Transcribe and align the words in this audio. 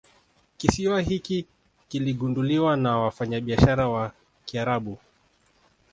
Kisiwa 0.57 1.01
hiki 1.01 1.45
kiligunduliwa 1.89 2.77
na 2.77 2.97
wafanyabiashara 2.97 3.89
wa 3.89 4.11
kiarabu 4.45 4.97